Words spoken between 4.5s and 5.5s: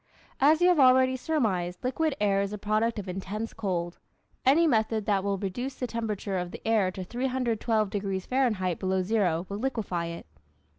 method that will